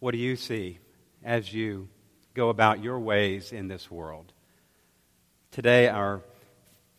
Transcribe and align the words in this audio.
What 0.00 0.12
do 0.12 0.18
you 0.18 0.34
see 0.34 0.78
as 1.22 1.52
you 1.52 1.88
go 2.32 2.48
about 2.48 2.82
your 2.82 2.98
ways 2.98 3.52
in 3.52 3.68
this 3.68 3.90
world? 3.90 4.32
Today, 5.50 5.88
our 5.88 6.22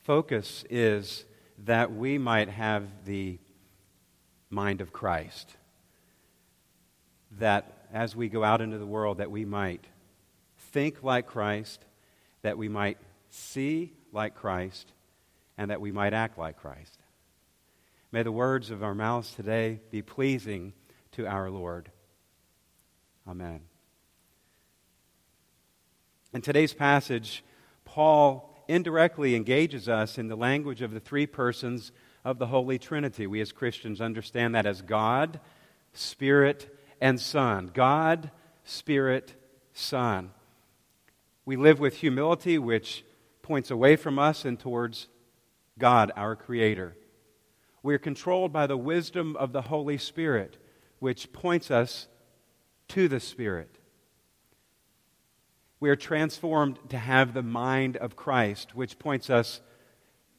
focus 0.03 0.63
is 0.69 1.25
that 1.65 1.91
we 1.91 2.19
might 2.19 2.47
have 2.47 2.83
the 3.05 3.39
mind 4.51 4.81
of 4.81 4.93
Christ. 4.93 5.55
That 7.39 7.87
as 7.91 8.15
we 8.15 8.29
go 8.29 8.43
out 8.43 8.61
into 8.61 8.77
the 8.77 8.85
world, 8.85 9.17
that 9.17 9.31
we 9.31 9.45
might 9.45 9.83
think 10.71 11.01
like 11.01 11.25
Christ, 11.25 11.83
that 12.43 12.59
we 12.59 12.69
might 12.69 12.99
see 13.29 13.93
like 14.11 14.35
Christ, 14.35 14.91
and 15.57 15.71
that 15.71 15.81
we 15.81 15.91
might 15.91 16.13
act 16.13 16.37
like 16.37 16.57
Christ. 16.57 16.99
May 18.11 18.21
the 18.21 18.31
words 18.31 18.69
of 18.69 18.83
our 18.83 18.93
mouths 18.93 19.33
today 19.33 19.79
be 19.89 20.03
pleasing 20.03 20.73
to 21.13 21.25
our 21.25 21.49
Lord. 21.49 21.89
Amen. 23.27 23.61
In 26.33 26.41
today's 26.41 26.73
passage, 26.73 27.43
Paul 27.85 28.63
indirectly 28.67 29.35
engages 29.35 29.89
us 29.89 30.17
in 30.17 30.27
the 30.27 30.35
language 30.35 30.81
of 30.81 30.91
the 30.91 30.99
three 30.99 31.27
persons 31.27 31.91
of 32.23 32.39
the 32.39 32.47
Holy 32.47 32.79
Trinity. 32.79 33.27
We 33.27 33.41
as 33.41 33.51
Christians 33.51 33.99
understand 33.99 34.55
that 34.55 34.65
as 34.65 34.81
God, 34.81 35.39
Spirit, 35.93 36.77
and 37.01 37.19
Son. 37.19 37.69
God, 37.73 38.31
Spirit, 38.63 39.35
Son. 39.73 40.31
We 41.45 41.55
live 41.55 41.79
with 41.79 41.97
humility, 41.97 42.57
which 42.57 43.03
points 43.41 43.71
away 43.71 43.95
from 43.95 44.17
us 44.17 44.45
and 44.45 44.59
towards 44.59 45.07
God, 45.77 46.11
our 46.15 46.35
Creator. 46.35 46.95
We 47.83 47.93
are 47.95 47.99
controlled 47.99 48.53
by 48.53 48.67
the 48.67 48.77
wisdom 48.77 49.35
of 49.35 49.51
the 49.51 49.63
Holy 49.63 49.97
Spirit, 49.97 50.57
which 50.99 51.33
points 51.33 51.71
us 51.71 52.07
to 52.91 53.07
the 53.07 53.21
Spirit. 53.21 53.77
We 55.79 55.89
are 55.89 55.95
transformed 55.95 56.77
to 56.89 56.97
have 56.97 57.33
the 57.33 57.41
mind 57.41 57.95
of 57.95 58.17
Christ, 58.17 58.75
which 58.75 58.99
points 58.99 59.29
us 59.29 59.61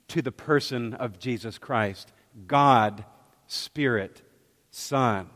to 0.08 0.20
the 0.20 0.32
person 0.32 0.92
of 0.92 1.18
Jesus 1.18 1.56
Christ 1.56 2.12
God, 2.46 3.06
Spirit, 3.46 4.20
Son. 4.70 5.30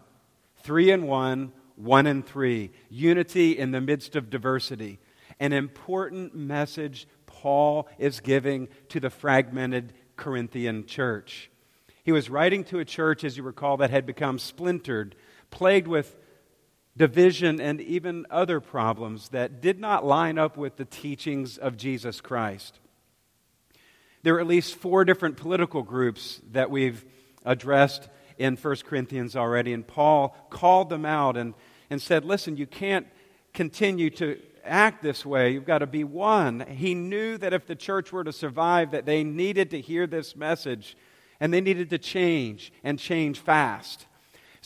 Three 0.59 0.91
in 0.91 1.07
one, 1.07 1.53
one 1.77 2.07
in 2.07 2.23
three. 2.23 2.71
Unity 2.91 3.59
in 3.59 3.71
the 3.71 3.81
midst 3.81 4.15
of 4.15 4.29
diversity. 4.29 4.99
An 5.41 5.55
important 5.55 6.35
message 6.35 7.09
Paul 7.25 7.89
is 7.99 8.21
giving 8.21 8.69
to 8.91 9.01
the 9.01 9.11
fragmented 9.11 9.95
Corinthian 10.17 10.85
church. 10.87 11.51
He 12.05 12.13
was 12.13 12.29
writing 12.29 12.63
to 12.65 12.79
a 12.79 12.85
church, 12.85 13.25
as 13.25 13.39
you 13.39 13.43
recall, 13.43 13.79
that 13.79 13.91
had 13.91 14.05
become 14.05 14.39
splintered, 14.39 15.17
plagued 15.51 15.89
with 15.89 16.17
division, 16.97 17.61
and 17.61 17.81
even 17.81 18.27
other 18.31 18.61
problems 18.61 19.29
that 19.31 19.61
did 19.61 19.79
not 19.79 20.05
line 20.05 20.39
up 20.39 20.57
with 20.57 20.77
the 20.77 20.85
teachings 20.85 21.59
of 21.59 21.77
Jesus 21.77 22.21
Christ. 22.21 22.79
There 24.23 24.37
are 24.37 24.41
at 24.41 24.47
least 24.47 24.77
four 24.77 25.05
different 25.05 25.37
political 25.37 25.83
groups 25.83 26.41
that 26.53 26.71
we've 26.71 27.05
addressed 27.45 28.09
in 28.39 28.57
1 28.57 28.77
Corinthians 28.87 29.37
already, 29.37 29.73
and 29.73 29.87
Paul 29.87 30.37
called 30.51 30.89
them 30.89 31.05
out 31.05 31.37
and, 31.37 31.55
and 31.91 32.01
said, 32.01 32.25
Listen, 32.25 32.57
you 32.57 32.67
can't 32.67 33.07
continue 33.53 34.11
to 34.11 34.39
act 34.65 35.03
this 35.03 35.25
way. 35.25 35.53
You've 35.53 35.65
got 35.65 35.79
to 35.79 35.87
be 35.87 36.05
one. 36.05 36.61
He 36.61 36.95
knew 36.95 37.39
that 37.39 37.53
if 37.53 37.67
the 37.67 37.77
church 37.77 38.13
were 38.13 38.25
to 38.25 38.33
survive, 38.33 38.91
that 38.91 39.07
they 39.07 39.25
needed 39.25 39.71
to 39.71 39.81
hear 39.81 40.07
this 40.07 40.37
message 40.37 40.97
and 41.41 41.53
they 41.53 41.61
needed 41.61 41.91
to 41.91 41.99
change 41.99 42.73
and 42.83 42.99
change 42.99 43.39
fast. 43.39 44.07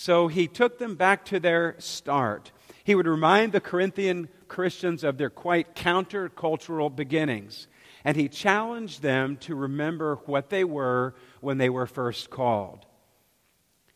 So 0.00 0.28
he 0.28 0.48
took 0.48 0.78
them 0.78 0.94
back 0.94 1.26
to 1.26 1.38
their 1.38 1.76
start. 1.76 2.52
He 2.84 2.94
would 2.94 3.06
remind 3.06 3.52
the 3.52 3.60
Corinthian 3.60 4.30
Christians 4.48 5.04
of 5.04 5.18
their 5.18 5.28
quite 5.28 5.74
countercultural 5.74 6.96
beginnings. 6.96 7.66
And 8.02 8.16
he 8.16 8.26
challenged 8.26 9.02
them 9.02 9.36
to 9.42 9.54
remember 9.54 10.14
what 10.24 10.48
they 10.48 10.64
were 10.64 11.14
when 11.42 11.58
they 11.58 11.68
were 11.68 11.86
first 11.86 12.30
called. 12.30 12.86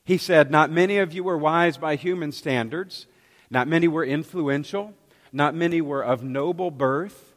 He 0.04 0.18
said, 0.18 0.50
Not 0.50 0.70
many 0.70 0.98
of 0.98 1.14
you 1.14 1.24
were 1.24 1.38
wise 1.38 1.78
by 1.78 1.96
human 1.96 2.32
standards, 2.32 3.06
not 3.48 3.66
many 3.66 3.88
were 3.88 4.04
influential, 4.04 4.92
not 5.32 5.54
many 5.54 5.80
were 5.80 6.04
of 6.04 6.22
noble 6.22 6.70
birth 6.70 7.33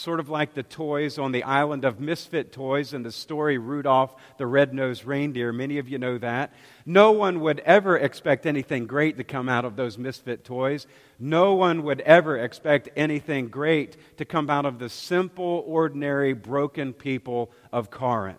sort 0.00 0.18
of 0.18 0.28
like 0.28 0.54
the 0.54 0.62
toys 0.62 1.18
on 1.18 1.30
the 1.30 1.42
island 1.44 1.84
of 1.84 2.00
misfit 2.00 2.52
toys 2.52 2.94
in 2.94 3.02
the 3.02 3.12
story 3.12 3.58
Rudolph 3.58 4.14
the 4.38 4.46
Red-Nosed 4.46 5.04
Reindeer. 5.04 5.52
Many 5.52 5.78
of 5.78 5.88
you 5.88 5.98
know 5.98 6.16
that. 6.18 6.52
No 6.86 7.12
one 7.12 7.40
would 7.40 7.60
ever 7.60 7.96
expect 7.96 8.46
anything 8.46 8.86
great 8.86 9.18
to 9.18 9.24
come 9.24 9.48
out 9.48 9.64
of 9.64 9.76
those 9.76 9.98
misfit 9.98 10.44
toys. 10.44 10.86
No 11.18 11.54
one 11.54 11.82
would 11.82 12.00
ever 12.00 12.38
expect 12.38 12.88
anything 12.96 13.48
great 13.48 13.96
to 14.16 14.24
come 14.24 14.48
out 14.48 14.64
of 14.64 14.78
the 14.78 14.88
simple, 14.88 15.62
ordinary, 15.66 16.32
broken 16.32 16.94
people 16.94 17.50
of 17.70 17.90
Corinth. 17.90 18.38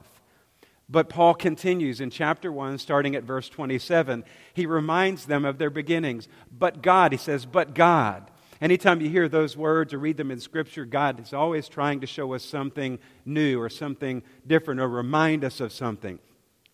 But 0.89 1.07
Paul 1.07 1.35
continues 1.35 2.01
in 2.01 2.09
chapter 2.09 2.51
1, 2.51 2.79
starting 2.79 3.15
at 3.15 3.23
verse 3.23 3.47
27. 3.47 4.25
He 4.53 4.65
reminds 4.65 5.25
them 5.25 5.45
of 5.45 5.57
their 5.57 5.69
beginnings. 5.69 6.27
But 6.51 6.81
God, 6.81 7.13
he 7.13 7.17
says, 7.17 7.45
but 7.45 7.73
God. 7.73 8.29
Anytime 8.61 9.01
you 9.01 9.09
hear 9.09 9.27
those 9.27 9.57
words 9.57 9.91
or 9.91 9.97
read 9.97 10.17
them 10.17 10.29
in 10.29 10.39
Scripture, 10.39 10.85
God 10.85 11.19
is 11.19 11.33
always 11.33 11.67
trying 11.67 12.01
to 12.01 12.07
show 12.07 12.33
us 12.33 12.43
something 12.43 12.99
new 13.25 13.59
or 13.59 13.69
something 13.69 14.21
different 14.45 14.79
or 14.79 14.87
remind 14.87 15.43
us 15.43 15.59
of 15.59 15.71
something. 15.71 16.19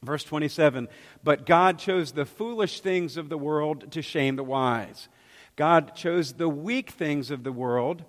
Verse 0.03 0.25
27 0.25 0.89
But 1.23 1.45
God 1.45 1.79
chose 1.79 2.11
the 2.11 2.25
foolish 2.25 2.81
things 2.81 3.15
of 3.15 3.29
the 3.29 3.37
world 3.37 3.89
to 3.93 4.01
shame 4.01 4.35
the 4.35 4.43
wise. 4.43 5.07
God 5.55 5.95
chose 5.95 6.33
the 6.33 6.49
weak 6.49 6.89
things 6.89 7.31
of 7.31 7.45
the 7.45 7.53
world 7.53 8.03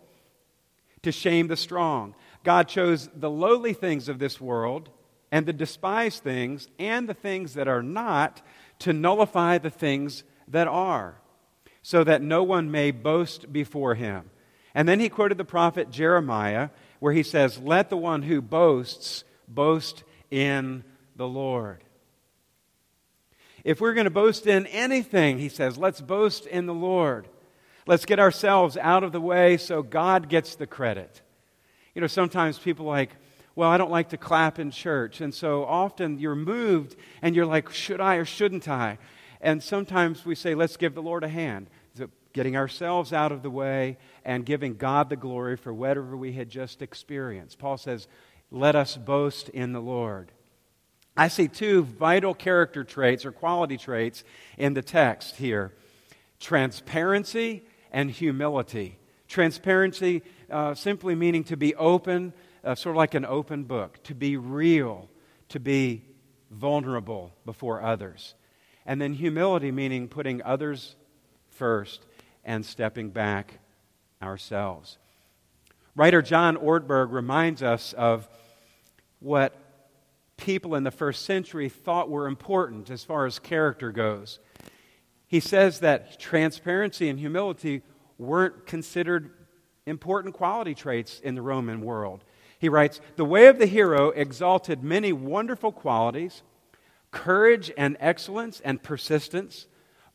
to 1.02 1.12
shame 1.12 1.46
the 1.46 1.56
strong. 1.56 2.16
God 2.42 2.66
chose 2.66 3.08
the 3.14 3.30
lowly 3.30 3.74
things 3.74 4.08
of 4.08 4.18
this 4.18 4.40
world 4.40 4.90
and 5.30 5.46
the 5.46 5.52
despised 5.52 6.24
things 6.24 6.68
and 6.80 7.08
the 7.08 7.14
things 7.14 7.54
that 7.54 7.68
are 7.68 7.82
not 7.82 8.42
to 8.80 8.92
nullify 8.92 9.58
the 9.58 9.70
things 9.70 10.24
that 10.48 10.66
are 10.66 11.20
so 11.88 12.04
that 12.04 12.20
no 12.20 12.42
one 12.42 12.70
may 12.70 12.90
boast 12.90 13.50
before 13.50 13.94
him. 13.94 14.28
And 14.74 14.86
then 14.86 15.00
he 15.00 15.08
quoted 15.08 15.38
the 15.38 15.44
prophet 15.46 15.90
Jeremiah, 15.90 16.68
where 17.00 17.14
he 17.14 17.22
says, 17.22 17.58
Let 17.58 17.88
the 17.88 17.96
one 17.96 18.20
who 18.20 18.42
boasts 18.42 19.24
boast 19.48 20.04
in 20.30 20.84
the 21.16 21.26
Lord. 21.26 21.82
If 23.64 23.80
we're 23.80 23.94
going 23.94 24.04
to 24.04 24.10
boast 24.10 24.46
in 24.46 24.66
anything, 24.66 25.38
he 25.38 25.48
says, 25.48 25.78
let's 25.78 26.02
boast 26.02 26.44
in 26.44 26.66
the 26.66 26.74
Lord. 26.74 27.26
Let's 27.86 28.04
get 28.04 28.20
ourselves 28.20 28.76
out 28.76 29.02
of 29.02 29.12
the 29.12 29.20
way 29.20 29.56
so 29.56 29.82
God 29.82 30.28
gets 30.28 30.56
the 30.56 30.66
credit. 30.66 31.22
You 31.94 32.02
know, 32.02 32.06
sometimes 32.06 32.58
people 32.58 32.84
like, 32.84 33.16
well, 33.56 33.70
I 33.70 33.78
don't 33.78 33.90
like 33.90 34.10
to 34.10 34.18
clap 34.18 34.58
in 34.58 34.72
church. 34.72 35.22
And 35.22 35.34
so 35.34 35.64
often 35.64 36.18
you're 36.18 36.36
moved 36.36 36.96
and 37.22 37.34
you're 37.34 37.46
like, 37.46 37.70
should 37.70 38.02
I 38.02 38.16
or 38.16 38.26
shouldn't 38.26 38.68
I? 38.68 38.98
And 39.40 39.62
sometimes 39.62 40.26
we 40.26 40.34
say, 40.34 40.54
let's 40.54 40.76
give 40.76 40.94
the 40.94 41.02
Lord 41.02 41.24
a 41.24 41.28
hand 41.28 41.68
getting 42.38 42.56
ourselves 42.56 43.12
out 43.12 43.32
of 43.32 43.42
the 43.42 43.50
way 43.50 43.98
and 44.24 44.46
giving 44.46 44.76
God 44.76 45.08
the 45.08 45.16
glory 45.16 45.56
for 45.56 45.74
whatever 45.74 46.16
we 46.16 46.34
had 46.34 46.48
just 46.48 46.82
experienced. 46.82 47.58
Paul 47.58 47.76
says, 47.76 48.06
Let 48.52 48.76
us 48.76 48.96
boast 48.96 49.48
in 49.48 49.72
the 49.72 49.80
Lord. 49.80 50.30
I 51.16 51.26
see 51.26 51.48
two 51.48 51.82
vital 51.82 52.34
character 52.34 52.84
traits 52.84 53.24
or 53.24 53.32
quality 53.32 53.76
traits 53.76 54.22
in 54.56 54.74
the 54.74 54.82
text 54.82 55.34
here 55.34 55.72
transparency 56.38 57.64
and 57.90 58.08
humility. 58.08 59.00
Transparency 59.26 60.22
uh, 60.48 60.76
simply 60.76 61.16
meaning 61.16 61.42
to 61.42 61.56
be 61.56 61.74
open, 61.74 62.32
uh, 62.62 62.76
sort 62.76 62.94
of 62.94 62.98
like 62.98 63.14
an 63.14 63.26
open 63.26 63.64
book, 63.64 64.00
to 64.04 64.14
be 64.14 64.36
real, 64.36 65.08
to 65.48 65.58
be 65.58 66.04
vulnerable 66.52 67.32
before 67.44 67.82
others. 67.82 68.36
And 68.86 69.02
then 69.02 69.14
humility 69.14 69.72
meaning 69.72 70.06
putting 70.06 70.40
others 70.44 70.94
first 71.48 72.04
and 72.48 72.64
stepping 72.64 73.10
back 73.10 73.58
ourselves. 74.22 74.96
Writer 75.94 76.22
John 76.22 76.56
Ortberg 76.56 77.12
reminds 77.12 77.62
us 77.62 77.92
of 77.92 78.26
what 79.20 79.54
people 80.38 80.74
in 80.74 80.82
the 80.82 80.90
first 80.90 81.26
century 81.26 81.68
thought 81.68 82.08
were 82.08 82.26
important 82.26 82.88
as 82.88 83.04
far 83.04 83.26
as 83.26 83.38
character 83.38 83.92
goes. 83.92 84.38
He 85.26 85.40
says 85.40 85.80
that 85.80 86.18
transparency 86.18 87.10
and 87.10 87.18
humility 87.18 87.82
weren't 88.16 88.66
considered 88.66 89.30
important 89.84 90.34
quality 90.34 90.74
traits 90.74 91.20
in 91.20 91.34
the 91.34 91.42
Roman 91.42 91.82
world. 91.82 92.24
He 92.58 92.70
writes 92.70 93.02
The 93.16 93.26
way 93.26 93.48
of 93.48 93.58
the 93.58 93.66
hero 93.66 94.08
exalted 94.08 94.82
many 94.82 95.12
wonderful 95.12 95.70
qualities 95.70 96.42
courage 97.10 97.70
and 97.76 97.96
excellence 98.00 98.60
and 98.60 98.82
persistence, 98.82 99.66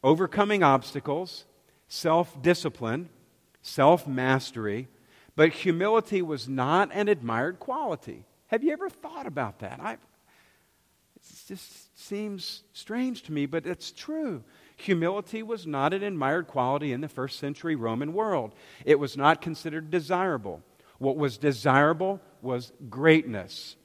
overcoming 0.04 0.64
obstacles, 0.64 1.46
self 1.94 2.42
discipline, 2.42 3.08
self 3.62 4.08
mastery, 4.08 4.88
but 5.36 5.50
humility 5.54 6.22
was 6.22 6.50
not 6.50 6.90
an 6.92 7.08
admired 7.08 7.60
quality. 7.60 8.26
Have 8.48 8.64
you 8.64 8.72
ever 8.74 8.90
thought 8.90 9.28
about 9.28 9.60
that? 9.60 9.80
I, 9.82 9.94
it 9.94 10.00
just 11.48 11.98
seems 11.98 12.64
strange 12.74 13.24
to 13.24 13.32
me, 13.32 13.46
but 13.46 13.66
it's 13.66 13.92
true. 13.92 14.44
Humility 14.78 15.44
was 15.44 15.68
not 15.68 15.94
an 15.94 16.04
admired 16.04 16.48
quality 16.48 16.92
in 16.92 17.02
the 17.02 17.08
first 17.08 17.40
century 17.40 17.76
Roman 17.76 18.14
world, 18.14 18.56
it 18.86 19.00
was 19.00 19.16
not 19.16 19.42
considered 19.42 19.92
desirable. 19.92 20.62
What 20.98 21.18
was 21.18 21.38
desirable 21.38 22.22
was 22.42 22.72
greatness. 22.90 23.76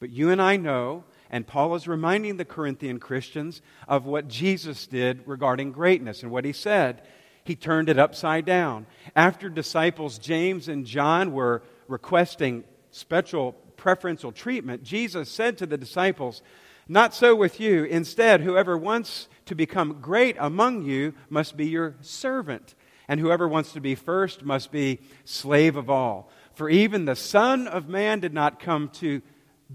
But 0.00 0.10
you 0.10 0.30
and 0.30 0.40
I 0.40 0.56
know, 0.56 1.04
and 1.34 1.48
Paul 1.48 1.74
is 1.74 1.88
reminding 1.88 2.36
the 2.36 2.44
Corinthian 2.44 3.00
Christians 3.00 3.60
of 3.88 4.06
what 4.06 4.28
Jesus 4.28 4.86
did 4.86 5.26
regarding 5.26 5.72
greatness 5.72 6.22
and 6.22 6.30
what 6.30 6.44
he 6.44 6.52
said. 6.52 7.02
He 7.42 7.56
turned 7.56 7.88
it 7.88 7.98
upside 7.98 8.44
down. 8.44 8.86
After 9.16 9.48
disciples 9.48 10.18
James 10.18 10.68
and 10.68 10.86
John 10.86 11.32
were 11.32 11.64
requesting 11.88 12.62
special 12.92 13.54
preferential 13.76 14.30
treatment, 14.30 14.84
Jesus 14.84 15.28
said 15.28 15.58
to 15.58 15.66
the 15.66 15.76
disciples, 15.76 16.40
Not 16.86 17.14
so 17.14 17.34
with 17.34 17.58
you. 17.58 17.82
Instead, 17.82 18.40
whoever 18.40 18.78
wants 18.78 19.26
to 19.46 19.56
become 19.56 19.98
great 20.00 20.36
among 20.38 20.84
you 20.84 21.14
must 21.30 21.56
be 21.56 21.66
your 21.66 21.96
servant, 22.00 22.76
and 23.08 23.18
whoever 23.18 23.48
wants 23.48 23.72
to 23.72 23.80
be 23.80 23.96
first 23.96 24.44
must 24.44 24.70
be 24.70 25.00
slave 25.24 25.74
of 25.74 25.90
all. 25.90 26.30
For 26.52 26.70
even 26.70 27.06
the 27.06 27.16
Son 27.16 27.66
of 27.66 27.88
Man 27.88 28.20
did 28.20 28.32
not 28.32 28.60
come 28.60 28.88
to 29.00 29.20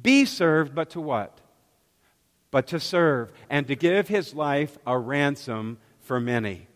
be 0.01 0.23
served, 0.23 0.73
but 0.73 0.91
to 0.91 1.01
what? 1.01 1.41
But 2.51 2.67
to 2.67 2.79
serve, 2.79 3.31
and 3.49 3.67
to 3.67 3.75
give 3.75 4.07
his 4.07 4.33
life 4.33 4.77
a 4.87 4.97
ransom 4.97 5.77
for 5.99 6.19
many. 6.19 6.67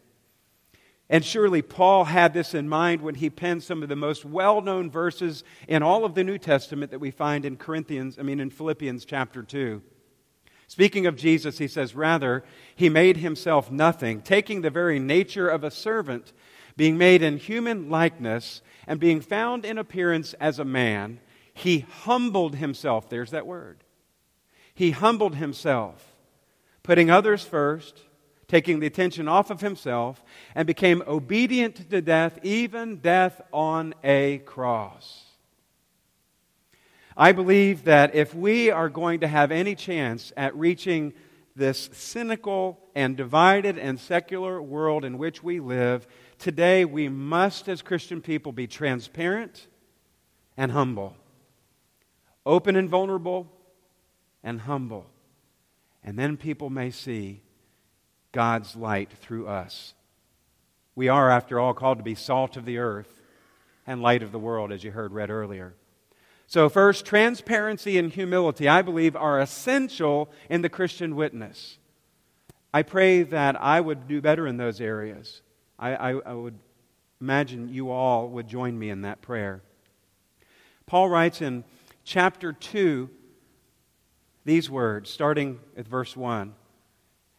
And 1.09 1.23
surely 1.23 1.61
Paul 1.61 2.05
had 2.05 2.33
this 2.33 2.53
in 2.53 2.69
mind 2.69 3.01
when 3.01 3.15
he 3.15 3.29
penned 3.29 3.63
some 3.63 3.83
of 3.83 3.89
the 3.89 3.95
most 3.95 4.25
well 4.25 4.61
known 4.61 4.89
verses 4.89 5.43
in 5.67 5.83
all 5.83 6.05
of 6.05 6.15
the 6.15 6.23
New 6.23 6.37
Testament 6.37 6.91
that 6.91 6.99
we 6.99 7.11
find 7.11 7.45
in 7.45 7.57
Corinthians, 7.57 8.17
I 8.17 8.23
mean, 8.23 8.39
in 8.39 8.49
Philippians 8.49 9.05
chapter 9.05 9.43
2. 9.43 9.81
Speaking 10.67 11.05
of 11.05 11.15
Jesus, 11.15 11.57
he 11.57 11.67
says, 11.67 11.93
Rather, 11.93 12.43
he 12.75 12.89
made 12.89 13.17
himself 13.17 13.69
nothing, 13.69 14.21
taking 14.21 14.61
the 14.61 14.71
very 14.71 14.97
nature 14.97 15.47
of 15.47 15.63
a 15.63 15.69
servant, 15.69 16.33
being 16.75 16.97
made 16.97 17.21
in 17.21 17.37
human 17.37 17.89
likeness, 17.89 18.61
and 18.87 18.99
being 18.99 19.21
found 19.21 19.65
in 19.65 19.77
appearance 19.77 20.33
as 20.39 20.57
a 20.57 20.65
man, 20.65 21.19
he 21.53 21.81
humbled 21.81 22.55
himself. 22.55 23.07
There's 23.09 23.31
that 23.31 23.45
word. 23.45 23.83
He 24.73 24.91
humbled 24.91 25.35
himself, 25.35 26.15
putting 26.81 27.11
others 27.11 27.43
first, 27.43 28.01
taking 28.47 28.79
the 28.79 28.87
attention 28.87 29.27
off 29.27 29.49
of 29.49 29.61
himself, 29.61 30.23
and 30.55 30.65
became 30.65 31.03
obedient 31.07 31.89
to 31.89 32.01
death, 32.01 32.39
even 32.43 32.97
death 32.97 33.41
on 33.51 33.93
a 34.03 34.39
cross. 34.39 35.23
I 37.15 37.31
believe 37.31 37.83
that 37.83 38.15
if 38.15 38.33
we 38.33 38.71
are 38.71 38.89
going 38.89 39.19
to 39.19 39.27
have 39.27 39.51
any 39.51 39.75
chance 39.75 40.33
at 40.35 40.55
reaching 40.55 41.13
this 41.55 41.89
cynical 41.93 42.79
and 42.95 43.15
divided 43.15 43.77
and 43.77 43.99
secular 43.99 44.59
world 44.59 45.05
in 45.05 45.19
which 45.19 45.43
we 45.43 45.59
live, 45.59 46.07
today 46.39 46.83
we 46.85 47.09
must, 47.09 47.69
as 47.69 47.83
Christian 47.83 48.21
people, 48.21 48.51
be 48.51 48.65
transparent 48.65 49.67
and 50.57 50.71
humble, 50.71 51.15
open 52.45 52.75
and 52.75 52.89
vulnerable 52.89 53.51
and 54.43 54.61
humble. 54.61 55.05
And 56.03 56.19
then 56.19 56.37
people 56.37 56.69
may 56.69 56.91
see 56.91 57.41
God's 58.31 58.75
light 58.75 59.11
through 59.11 59.47
us. 59.47 59.93
We 60.95 61.07
are, 61.07 61.29
after 61.29 61.59
all, 61.59 61.73
called 61.73 61.99
to 61.99 62.03
be 62.03 62.15
salt 62.15 62.57
of 62.57 62.65
the 62.65 62.77
earth 62.77 63.21
and 63.87 64.01
light 64.01 64.21
of 64.21 64.31
the 64.31 64.39
world, 64.39 64.71
as 64.71 64.83
you 64.83 64.91
heard 64.91 65.13
read 65.13 65.29
earlier. 65.29 65.73
So, 66.45 66.69
first, 66.69 67.05
transparency 67.05 67.97
and 67.97 68.11
humility, 68.11 68.67
I 68.67 68.81
believe, 68.81 69.15
are 69.15 69.39
essential 69.39 70.29
in 70.49 70.61
the 70.61 70.69
Christian 70.69 71.15
witness. 71.15 71.77
I 72.73 72.83
pray 72.83 73.23
that 73.23 73.59
I 73.61 73.79
would 73.79 74.07
do 74.07 74.21
better 74.21 74.45
in 74.45 74.57
those 74.57 74.81
areas. 74.81 75.41
I, 75.79 75.95
I, 75.95 76.09
I 76.11 76.33
would 76.33 76.57
imagine 77.21 77.69
you 77.69 77.91
all 77.91 78.27
would 78.29 78.47
join 78.47 78.77
me 78.77 78.89
in 78.89 79.01
that 79.01 79.21
prayer. 79.21 79.61
Paul 80.85 81.09
writes 81.09 81.41
in 81.41 81.63
chapter 82.03 82.51
2 82.51 83.09
these 84.45 84.69
words, 84.69 85.09
starting 85.09 85.59
at 85.77 85.87
verse 85.87 86.15
1. 86.15 86.53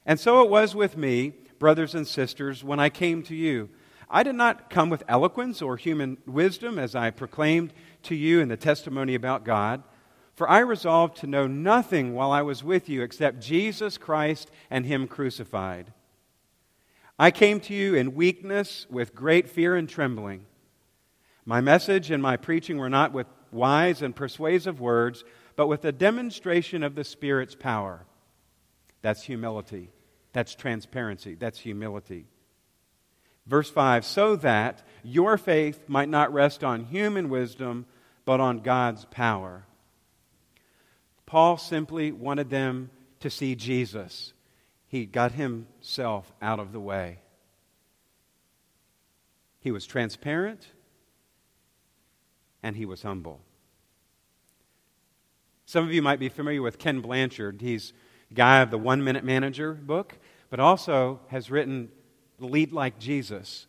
And 0.06 0.20
so 0.20 0.42
it 0.42 0.50
was 0.50 0.74
with 0.74 0.96
me, 0.96 1.32
brothers 1.58 1.94
and 1.94 2.06
sisters, 2.06 2.62
when 2.62 2.80
I 2.80 2.88
came 2.88 3.22
to 3.24 3.34
you. 3.34 3.70
I 4.10 4.22
did 4.22 4.34
not 4.34 4.70
come 4.70 4.90
with 4.90 5.02
eloquence 5.08 5.62
or 5.62 5.76
human 5.76 6.18
wisdom 6.26 6.78
as 6.78 6.94
I 6.94 7.10
proclaimed 7.10 7.72
to 8.04 8.14
you 8.14 8.40
in 8.40 8.48
the 8.48 8.56
testimony 8.56 9.14
about 9.14 9.44
God. 9.44 9.82
For 10.34 10.48
I 10.48 10.58
resolved 10.58 11.16
to 11.18 11.26
know 11.26 11.46
nothing 11.46 12.14
while 12.14 12.32
I 12.32 12.42
was 12.42 12.64
with 12.64 12.88
you 12.88 13.02
except 13.02 13.40
Jesus 13.40 13.96
Christ 13.96 14.50
and 14.68 14.84
Him 14.84 15.06
crucified. 15.06 15.92
I 17.18 17.30
came 17.30 17.60
to 17.60 17.74
you 17.74 17.94
in 17.94 18.14
weakness 18.14 18.86
with 18.90 19.14
great 19.14 19.48
fear 19.48 19.76
and 19.76 19.88
trembling. 19.88 20.46
My 21.44 21.60
message 21.60 22.10
and 22.10 22.22
my 22.22 22.36
preaching 22.36 22.78
were 22.78 22.90
not 22.90 23.12
with 23.12 23.26
wise 23.54 24.02
and 24.02 24.14
persuasive 24.14 24.80
words, 24.80 25.24
but 25.56 25.68
with 25.68 25.84
a 25.84 25.92
demonstration 25.92 26.82
of 26.82 26.94
the 26.94 27.04
Spirit's 27.04 27.54
power. 27.54 28.04
That's 29.00 29.22
humility. 29.22 29.90
That's 30.32 30.54
transparency. 30.54 31.34
That's 31.34 31.60
humility. 31.60 32.26
Verse 33.46 33.70
5 33.70 34.04
so 34.04 34.36
that 34.36 34.82
your 35.02 35.36
faith 35.38 35.84
might 35.88 36.08
not 36.08 36.32
rest 36.32 36.64
on 36.64 36.84
human 36.84 37.28
wisdom, 37.28 37.86
but 38.24 38.40
on 38.40 38.60
God's 38.60 39.04
power. 39.06 39.64
Paul 41.26 41.56
simply 41.56 42.12
wanted 42.12 42.50
them 42.50 42.90
to 43.20 43.30
see 43.30 43.54
Jesus. 43.54 44.32
He 44.86 45.06
got 45.06 45.32
himself 45.32 46.32
out 46.40 46.58
of 46.58 46.72
the 46.72 46.80
way. 46.80 47.18
He 49.60 49.70
was 49.70 49.86
transparent 49.86 50.68
and 52.64 52.74
he 52.74 52.86
was 52.86 53.02
humble. 53.02 53.40
Some 55.66 55.84
of 55.84 55.92
you 55.92 56.00
might 56.00 56.18
be 56.18 56.30
familiar 56.30 56.62
with 56.62 56.78
Ken 56.78 57.02
Blanchard. 57.02 57.60
He's 57.60 57.92
a 58.30 58.34
guy 58.34 58.62
of 58.62 58.70
the 58.70 58.78
One 58.78 59.04
Minute 59.04 59.22
Manager 59.22 59.74
book, 59.74 60.16
but 60.48 60.60
also 60.60 61.20
has 61.28 61.50
written 61.50 61.90
Lead 62.40 62.72
Like 62.72 62.98
Jesus. 62.98 63.66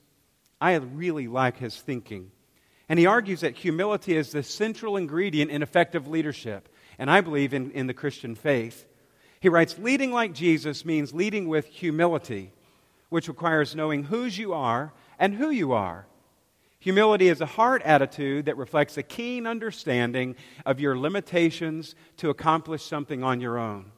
I 0.62 0.76
really 0.76 1.28
like 1.28 1.58
his 1.58 1.76
thinking. 1.76 2.32
And 2.88 2.98
he 2.98 3.06
argues 3.06 3.42
that 3.42 3.56
humility 3.56 4.16
is 4.16 4.32
the 4.32 4.44
central 4.44 4.96
ingredient 4.96 5.52
in 5.52 5.62
effective 5.62 6.08
leadership, 6.08 6.70
and 6.98 7.12
I 7.12 7.20
believe 7.20 7.54
in, 7.54 7.72
in 7.72 7.88
the 7.88 7.94
Christian 7.94 8.34
faith. 8.34 8.88
He 9.42 9.50
writes 9.50 9.78
Leading 9.78 10.14
like 10.14 10.34
Jesus 10.34 10.86
means 10.86 11.14
leading 11.14 11.50
with 11.50 11.66
humility, 11.66 12.54
which 13.10 13.28
requires 13.28 13.76
knowing 13.76 14.04
whose 14.04 14.38
you 14.38 14.54
are 14.54 14.94
and 15.20 15.36
who 15.36 15.50
you 15.50 15.74
are. 15.74 16.08
Humility 16.86 17.30
is 17.30 17.42
a 17.42 17.48
heart 17.48 17.82
attitude 17.82 18.46
that 18.46 18.58
reflects 18.58 18.96
a 18.96 19.02
keen 19.02 19.48
understanding 19.48 20.36
of 20.68 20.80
your 20.80 20.96
limitations 20.96 21.96
to 22.18 22.30
accomplish 22.30 22.84
something 22.84 23.24
on 23.24 23.42
your 23.42 23.58
own. 23.58 23.92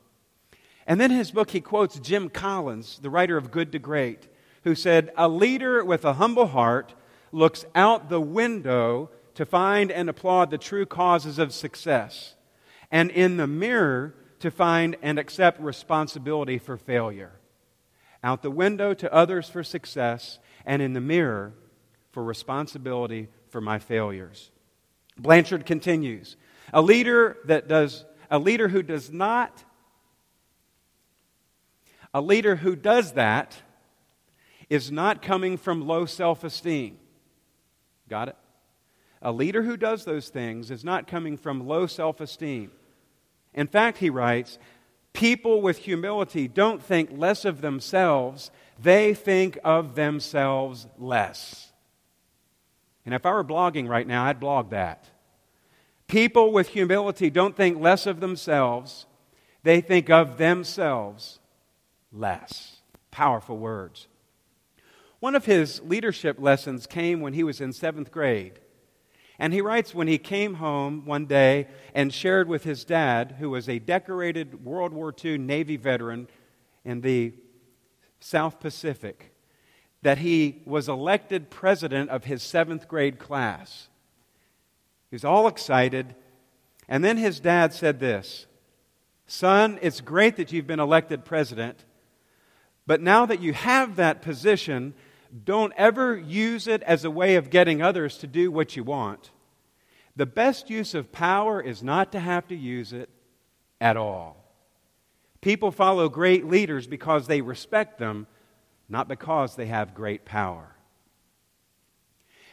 And 0.85 0.97
then 0.97 1.11
in 1.11 1.17
his 1.17 1.31
book, 1.31 1.49
he 1.49 1.59
quotes 1.59 1.99
Jim 1.99 2.29
Collins, 2.29 2.99
the 2.99 3.09
writer 3.09 3.35
of 3.35 3.51
Good 3.51 3.73
to 3.73 3.79
Great, 3.79 4.29
who 4.63 4.73
said, 4.73 5.11
A 5.17 5.27
leader 5.27 5.83
with 5.83 6.05
a 6.05 6.13
humble 6.13 6.47
heart 6.47 6.93
looks 7.33 7.65
out 7.75 8.07
the 8.07 8.21
window 8.21 9.09
to 9.33 9.45
find 9.45 9.91
and 9.91 10.09
applaud 10.09 10.49
the 10.49 10.57
true 10.57 10.85
causes 10.85 11.39
of 11.39 11.53
success, 11.53 12.35
and 12.89 13.11
in 13.11 13.35
the 13.35 13.47
mirror 13.47 14.15
to 14.39 14.49
find 14.49 14.95
and 15.01 15.19
accept 15.19 15.59
responsibility 15.59 16.57
for 16.57 16.77
failure. 16.77 17.33
Out 18.23 18.43
the 18.43 18.49
window 18.49 18.93
to 18.93 19.13
others 19.13 19.49
for 19.49 19.61
success, 19.61 20.39
and 20.65 20.81
in 20.81 20.93
the 20.93 21.01
mirror 21.01 21.53
for 22.17 22.23
responsibility 22.23 23.27
for 23.49 23.61
my 23.61 23.77
failures. 23.77 24.49
Blanchard 25.19 25.67
continues 25.67 26.35
A 26.73 26.81
leader 26.81 27.37
that 27.45 27.67
does, 27.67 28.05
a 28.31 28.39
leader 28.39 28.69
who 28.69 28.81
does 28.81 29.11
not, 29.11 29.63
a 32.15 32.19
leader 32.19 32.55
who 32.55 32.75
does 32.75 33.11
that 33.11 33.55
is 34.67 34.91
not 34.91 35.21
coming 35.21 35.57
from 35.57 35.85
low 35.85 36.07
self 36.07 36.43
esteem. 36.43 36.97
Got 38.09 38.29
it? 38.29 38.35
A 39.21 39.31
leader 39.31 39.61
who 39.61 39.77
does 39.77 40.03
those 40.03 40.29
things 40.29 40.71
is 40.71 40.83
not 40.83 41.05
coming 41.05 41.37
from 41.37 41.67
low 41.67 41.85
self 41.85 42.19
esteem. 42.19 42.71
In 43.53 43.67
fact, 43.67 43.99
he 43.99 44.09
writes, 44.09 44.57
people 45.13 45.61
with 45.61 45.77
humility 45.77 46.47
don't 46.47 46.81
think 46.81 47.11
less 47.13 47.45
of 47.45 47.61
themselves, 47.61 48.49
they 48.81 49.13
think 49.13 49.59
of 49.63 49.93
themselves 49.93 50.87
less. 50.97 51.66
And 53.07 53.13
if 53.13 53.25
I 53.25 53.31
were 53.31 53.43
blogging 53.45 53.87
right 53.87 54.05
now, 54.05 54.25
I'd 54.25 54.41
blog 54.41 54.71
that. 54.71 55.05
People 56.07 56.51
with 56.51 56.67
humility 56.67 57.29
don't 57.29 57.55
think 57.55 57.79
less 57.79 58.05
of 58.05 58.19
themselves, 58.19 59.05
they 59.63 59.79
think 59.79 60.09
of 60.09 60.37
themselves 60.37 61.39
less. 62.11 62.81
Powerful 63.09 63.57
words. 63.57 64.09
One 65.21 65.35
of 65.35 65.45
his 65.45 65.81
leadership 65.83 66.35
lessons 66.37 66.85
came 66.85 67.21
when 67.21 67.31
he 67.31 67.45
was 67.45 67.61
in 67.61 67.71
seventh 67.71 68.11
grade. 68.11 68.59
And 69.39 69.53
he 69.53 69.61
writes 69.61 69.95
when 69.95 70.09
he 70.09 70.17
came 70.17 70.55
home 70.55 71.05
one 71.05 71.27
day 71.27 71.69
and 71.95 72.13
shared 72.13 72.49
with 72.49 72.65
his 72.65 72.83
dad, 72.83 73.37
who 73.39 73.51
was 73.51 73.69
a 73.69 73.79
decorated 73.79 74.65
World 74.65 74.91
War 74.91 75.15
II 75.23 75.37
Navy 75.37 75.77
veteran 75.77 76.27
in 76.83 76.99
the 76.99 77.35
South 78.19 78.59
Pacific, 78.59 79.33
that 80.01 80.19
he 80.19 80.61
was 80.65 80.87
elected 80.87 81.49
president 81.49 82.09
of 82.09 82.25
his 82.25 82.43
seventh 82.43 82.87
grade 82.87 83.19
class. 83.19 83.87
He 85.09 85.15
was 85.15 85.25
all 85.25 85.47
excited. 85.47 86.15
And 86.87 87.03
then 87.03 87.17
his 87.17 87.39
dad 87.39 87.73
said 87.73 87.99
this 87.99 88.45
Son, 89.25 89.77
it's 89.81 90.01
great 90.01 90.37
that 90.37 90.51
you've 90.51 90.67
been 90.67 90.79
elected 90.79 91.25
president, 91.25 91.83
but 92.85 93.01
now 93.01 93.25
that 93.25 93.41
you 93.41 93.53
have 93.53 93.97
that 93.97 94.21
position, 94.21 94.93
don't 95.43 95.73
ever 95.75 96.17
use 96.17 96.67
it 96.67 96.81
as 96.83 97.03
a 97.03 97.11
way 97.11 97.35
of 97.35 97.49
getting 97.49 97.81
others 97.81 98.17
to 98.19 98.27
do 98.27 98.49
what 98.49 98.75
you 98.75 98.83
want. 98.83 99.31
The 100.15 100.25
best 100.25 100.69
use 100.69 100.93
of 100.93 101.11
power 101.11 101.61
is 101.61 101.83
not 101.83 102.13
to 102.13 102.19
have 102.19 102.47
to 102.47 102.55
use 102.55 102.93
it 102.93 103.09
at 103.79 103.97
all. 103.97 104.43
People 105.41 105.71
follow 105.71 106.09
great 106.09 106.45
leaders 106.47 106.87
because 106.87 107.27
they 107.27 107.41
respect 107.41 107.99
them, 107.99 108.25
not 108.89 109.07
because 109.07 109.55
they 109.55 109.65
have 109.67 109.93
great 109.93 110.25
power. 110.25 110.75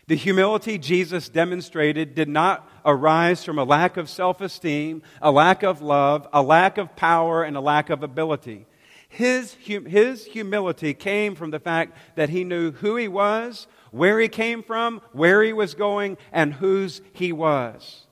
The 0.07 0.17
humility 0.17 0.76
Jesus 0.76 1.29
demonstrated 1.29 2.14
did 2.14 2.29
not 2.29 2.69
arise 2.85 3.43
from 3.43 3.59
a 3.59 3.64
lack 3.64 3.97
of 3.97 4.11
self 4.11 4.41
esteem, 4.41 5.03
a 5.23 5.31
lack 5.31 5.62
of 5.62 5.81
love, 5.81 6.29
a 6.33 6.43
lack 6.43 6.76
of 6.76 6.95
power, 6.95 7.43
and 7.43 7.57
a 7.57 7.61
lack 7.61 7.88
of 7.88 8.03
ability. 8.03 8.67
His, 9.09 9.55
his 9.55 10.26
humility 10.26 10.93
came 10.93 11.37
from 11.37 11.53
the 11.53 11.61
fact 11.61 11.97
that 12.17 12.31
he 12.31 12.45
knew 12.45 12.73
who 12.73 12.97
he 12.97 13.09
was, 13.09 13.67
where 13.93 14.19
he 14.19 14.29
came 14.29 14.62
from, 14.62 15.00
where 15.12 15.43
he 15.43 15.53
was 15.53 15.75
going, 15.75 16.19
and 16.33 16.55
whose 16.55 17.00
he 17.12 17.33
was. 17.33 18.07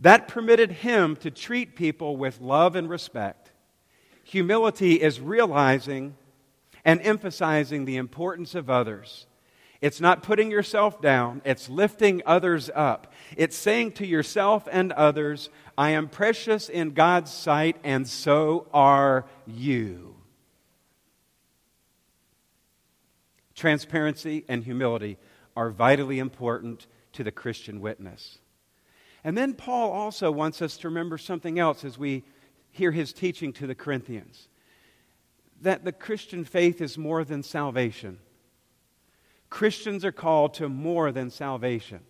That 0.00 0.28
permitted 0.28 0.72
him 0.72 1.16
to 1.16 1.30
treat 1.30 1.76
people 1.76 2.16
with 2.16 2.40
love 2.40 2.74
and 2.76 2.90
respect. 2.90 3.52
Humility 4.24 4.94
is 5.00 5.20
realizing 5.20 6.16
and 6.88 7.02
emphasizing 7.02 7.84
the 7.84 7.98
importance 7.98 8.54
of 8.54 8.70
others. 8.70 9.26
It's 9.82 10.00
not 10.00 10.22
putting 10.22 10.50
yourself 10.50 11.02
down, 11.02 11.42
it's 11.44 11.68
lifting 11.68 12.22
others 12.24 12.70
up. 12.74 13.12
It's 13.36 13.58
saying 13.58 13.92
to 13.92 14.06
yourself 14.06 14.66
and 14.72 14.90
others, 14.92 15.50
I 15.76 15.90
am 15.90 16.08
precious 16.08 16.70
in 16.70 16.94
God's 16.94 17.30
sight, 17.30 17.76
and 17.84 18.08
so 18.08 18.68
are 18.72 19.26
you. 19.46 20.16
Transparency 23.54 24.46
and 24.48 24.64
humility 24.64 25.18
are 25.54 25.68
vitally 25.68 26.18
important 26.18 26.86
to 27.12 27.22
the 27.22 27.32
Christian 27.32 27.82
witness. 27.82 28.38
And 29.22 29.36
then 29.36 29.52
Paul 29.52 29.92
also 29.92 30.30
wants 30.30 30.62
us 30.62 30.78
to 30.78 30.88
remember 30.88 31.18
something 31.18 31.58
else 31.58 31.84
as 31.84 31.98
we 31.98 32.24
hear 32.70 32.92
his 32.92 33.12
teaching 33.12 33.52
to 33.52 33.66
the 33.66 33.74
Corinthians 33.74 34.48
that 35.62 35.84
the 35.84 35.92
Christian 35.92 36.44
faith 36.44 36.80
is 36.80 36.98
more 36.98 37.24
than 37.24 37.42
salvation. 37.42 38.18
Christians 39.50 40.04
are 40.04 40.12
called 40.12 40.54
to 40.54 40.68
more 40.68 41.10
than 41.12 41.30
salvation. 41.30 42.00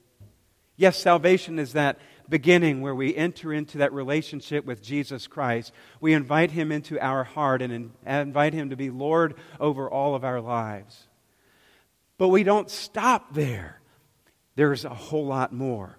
Yes, 0.76 0.96
salvation 0.96 1.58
is 1.58 1.72
that 1.72 1.98
beginning 2.28 2.82
where 2.82 2.94
we 2.94 3.14
enter 3.16 3.52
into 3.52 3.78
that 3.78 3.92
relationship 3.92 4.64
with 4.64 4.82
Jesus 4.82 5.26
Christ. 5.26 5.72
We 6.00 6.12
invite 6.12 6.52
him 6.52 6.70
into 6.70 7.00
our 7.00 7.24
heart 7.24 7.62
and 7.62 7.90
invite 8.06 8.54
him 8.54 8.70
to 8.70 8.76
be 8.76 8.90
Lord 8.90 9.34
over 9.58 9.90
all 9.90 10.14
of 10.14 10.24
our 10.24 10.40
lives. 10.40 11.08
But 12.16 12.28
we 12.28 12.42
don't 12.42 12.70
stop 12.70 13.34
there, 13.34 13.80
there's 14.56 14.84
a 14.84 14.94
whole 14.94 15.26
lot 15.26 15.52
more. 15.52 15.98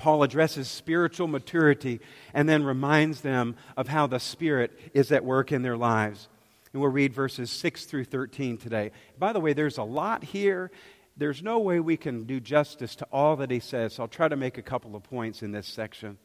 Paul 0.00 0.22
addresses 0.22 0.66
spiritual 0.66 1.28
maturity 1.28 2.00
and 2.32 2.48
then 2.48 2.64
reminds 2.64 3.20
them 3.20 3.54
of 3.76 3.88
how 3.88 4.06
the 4.06 4.18
Spirit 4.18 4.72
is 4.94 5.12
at 5.12 5.26
work 5.26 5.52
in 5.52 5.60
their 5.60 5.76
lives. 5.76 6.28
And 6.72 6.80
we'll 6.80 6.90
read 6.90 7.12
verses 7.12 7.50
6 7.50 7.84
through 7.84 8.06
13 8.06 8.56
today. 8.56 8.92
By 9.18 9.34
the 9.34 9.40
way, 9.40 9.52
there's 9.52 9.76
a 9.76 9.82
lot 9.82 10.24
here. 10.24 10.70
There's 11.18 11.42
no 11.42 11.58
way 11.58 11.80
we 11.80 11.98
can 11.98 12.24
do 12.24 12.40
justice 12.40 12.96
to 12.96 13.06
all 13.12 13.36
that 13.36 13.50
he 13.50 13.60
says, 13.60 13.92
so 13.92 14.04
I'll 14.04 14.08
try 14.08 14.26
to 14.26 14.36
make 14.36 14.56
a 14.56 14.62
couple 14.62 14.96
of 14.96 15.02
points 15.02 15.42
in 15.42 15.52
this 15.52 15.66
section. 15.66 16.16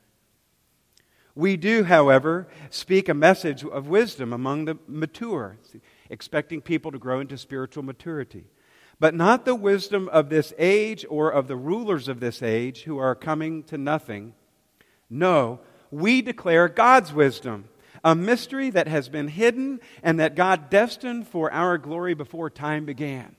We 1.36 1.58
do, 1.58 1.84
however, 1.84 2.48
speak 2.70 3.10
a 3.10 3.14
message 3.14 3.66
of 3.66 3.90
wisdom 3.90 4.32
among 4.32 4.66
the 4.66 4.78
mature, 4.88 5.58
expecting 6.10 6.62
people 6.62 6.94
to 6.94 6.98
grow 6.98 7.20
into 7.20 7.38
spiritual 7.38 7.84
maturity 7.84 8.46
but 9.00 9.14
not 9.14 9.46
the 9.46 9.56
wisdom 9.56 10.10
of 10.10 10.30
this 10.30 10.54
age 10.58 11.06
or 11.10 11.30
of 11.30 11.48
the 11.48 11.56
rulers 11.56 12.08
of 12.08 12.20
this 12.20 12.42
age 12.42 12.84
who 12.84 12.98
are 12.98 13.16
coming 13.16 13.64
to 13.64 13.78
nothing. 13.78 14.34
No, 15.10 15.60
we 15.92 16.22
declare 16.22 16.68
God's 16.68 17.14
wisdom, 17.14 17.66
a 18.04 18.16
mystery 18.16 18.70
that 18.70 18.88
has 18.88 19.10
been 19.10 19.28
hidden 19.28 19.80
and 20.04 20.20
that 20.20 20.36
God 20.36 20.70
destined 20.70 21.28
for 21.28 21.52
our 21.52 21.78
glory 21.78 22.14
before 22.14 22.50
time 22.50 22.86
began. 22.86 23.36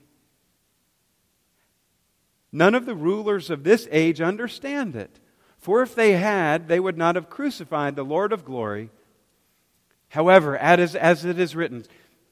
None 2.51 2.75
of 2.75 2.85
the 2.85 2.95
rulers 2.95 3.49
of 3.49 3.63
this 3.63 3.87
age 3.91 4.21
understand 4.21 4.95
it, 4.95 5.19
for 5.57 5.81
if 5.81 5.95
they 5.95 6.13
had, 6.13 6.67
they 6.67 6.79
would 6.79 6.97
not 6.97 7.15
have 7.15 7.29
crucified 7.29 7.95
the 7.95 8.03
Lord 8.05 8.31
of 8.31 8.45
glory. 8.45 8.89
However, 10.09 10.57
as, 10.57 10.95
it 11.25 11.39
is 11.39 11.55
written, 11.55 11.83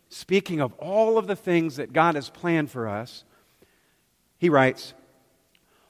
speaking 0.09 0.62
of 0.62 0.74
all 0.74 1.17
of 1.17 1.27
the 1.27 1.35
things 1.35 1.75
that 1.77 1.93
God 1.93 2.15
has 2.15 2.29
planned 2.29 2.71
for 2.71 2.88
us, 2.88 3.24
he 4.38 4.50
writes, 4.50 4.93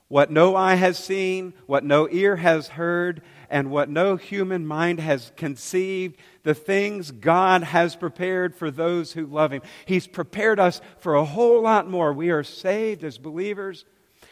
What 0.08 0.32
no 0.32 0.56
eye 0.56 0.76
has 0.76 0.98
seen, 0.98 1.54
what 1.66 1.84
no 1.84 2.08
ear 2.10 2.38
has 2.38 2.70
heard, 2.70 3.22
and 3.50 3.72
what 3.72 3.90
no 3.90 4.16
human 4.16 4.66
mind 4.66 5.00
has 5.00 5.32
conceived, 5.36 6.18
the 6.44 6.54
things 6.54 7.12
God 7.12 7.64
has 7.64 7.96
prepared 7.96 8.56
for 8.56 8.72
those 8.72 9.14
who 9.14 9.26
love 9.26 9.52
Him. 9.52 9.62
He's 9.86 10.08
prepared 10.08 10.60
us 10.60 10.82
for 11.00 11.16
a 11.16 11.26
whole 11.26 11.62
lot 11.62 11.90
more. 11.90 12.14
We 12.14 12.30
are 12.30 12.44
saved 12.44 13.04
as 13.04 13.18
believers, 13.18 13.86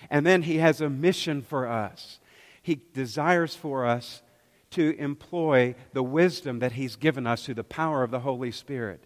and 0.10 0.26
then 0.26 0.44
He 0.44 0.58
has 0.58 0.82
a 0.82 0.90
mission 0.90 1.42
for 1.42 1.68
us. 1.68 2.20
He 2.62 2.82
desires 2.94 3.56
for 3.56 3.86
us 3.86 4.22
to 4.72 4.96
employ 4.98 5.76
the 5.94 6.04
wisdom 6.04 6.60
that 6.60 6.74
He's 6.74 6.96
given 6.96 7.28
us 7.28 7.46
through 7.46 7.56
the 7.56 7.64
power 7.64 8.04
of 8.04 8.12
the 8.12 8.22
Holy 8.22 8.52
Spirit. 8.52 9.06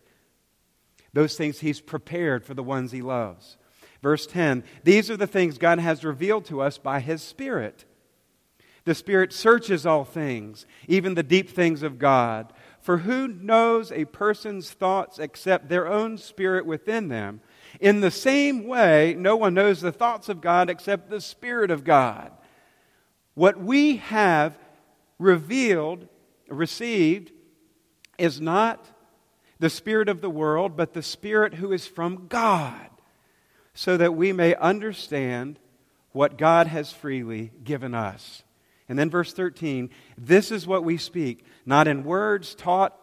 Those 1.14 1.36
things 1.36 1.60
he's 1.60 1.82
prepared 1.82 2.46
for 2.46 2.54
the 2.54 2.64
ones 2.64 2.92
he 2.92 3.02
loves. 3.02 3.58
Verse 4.02 4.28
10 4.28 4.64
These 4.84 5.10
are 5.10 5.18
the 5.18 5.28
things 5.28 5.58
God 5.58 5.80
has 5.80 6.04
revealed 6.04 6.46
to 6.46 6.62
us 6.62 6.78
by 6.78 7.00
his 7.00 7.22
Spirit. 7.22 7.86
The 8.86 8.96
Spirit 8.96 9.34
searches 9.34 9.86
all 9.86 10.06
things, 10.06 10.66
even 10.88 11.14
the 11.14 11.24
deep 11.24 11.50
things 11.50 11.84
of 11.84 12.00
God. 12.00 12.54
For 12.80 13.00
who 13.00 13.28
knows 13.28 13.92
a 13.92 14.06
person's 14.06 14.72
thoughts 14.72 15.20
except 15.20 15.68
their 15.68 15.90
own 15.90 16.18
spirit 16.18 16.66
within 16.66 17.10
them? 17.10 17.42
In 17.82 18.00
the 18.00 18.12
same 18.12 18.66
way, 18.66 19.14
no 19.18 19.36
one 19.36 19.54
knows 19.54 19.82
the 19.82 19.92
thoughts 19.92 20.30
of 20.30 20.40
God 20.40 20.70
except 20.70 21.10
the 21.10 21.20
Spirit 21.20 21.70
of 21.70 21.84
God. 21.84 22.32
What 23.34 23.60
we 23.60 23.98
have 23.98 24.58
revealed, 25.20 26.08
received, 26.48 27.34
is 28.18 28.40
not 28.40 28.90
the 29.60 29.70
Spirit 29.70 30.10
of 30.10 30.22
the 30.22 30.30
world, 30.30 30.78
but 30.78 30.94
the 30.94 31.04
Spirit 31.04 31.56
who 31.56 31.72
is 31.72 31.88
from 31.88 32.28
God, 32.28 32.90
so 33.74 33.98
that 33.98 34.16
we 34.16 34.32
may 34.34 34.56
understand 34.56 35.60
what 36.12 36.38
God 36.38 36.68
has 36.68 36.92
freely 36.92 37.52
given 37.64 37.94
us. 37.94 38.44
And 38.90 38.98
then, 38.98 39.10
verse 39.10 39.34
13 39.34 39.90
this 40.18 40.52
is 40.52 40.66
what 40.66 40.84
we 40.84 40.98
speak, 40.98 41.46
not 41.66 41.88
in 41.88 42.04
words 42.04 42.56
taught 42.56 42.98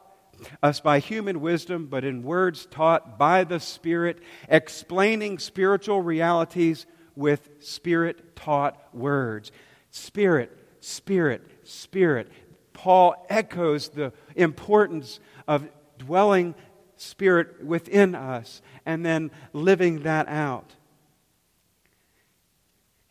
us 0.62 0.80
by 0.80 0.98
human 0.98 1.40
wisdom, 1.40 1.86
but 1.86 2.04
in 2.04 2.22
words 2.22 2.66
taught 2.66 3.18
by 3.18 3.44
the 3.44 3.60
Spirit, 3.60 4.18
explaining 4.48 5.38
spiritual 5.38 6.02
realities 6.02 6.86
with 7.14 7.48
Spirit 7.60 8.34
taught 8.36 8.76
words. 8.92 9.52
Spirit, 9.90 10.50
Spirit, 10.80 11.42
Spirit. 11.64 12.30
Paul 12.72 13.14
echoes 13.30 13.90
the 13.90 14.12
importance 14.34 15.20
of 15.46 15.68
dwelling 15.98 16.54
spirit 16.96 17.64
within 17.64 18.14
us 18.14 18.62
and 18.86 19.04
then 19.04 19.30
living 19.52 20.02
that 20.02 20.28
out. 20.28 20.74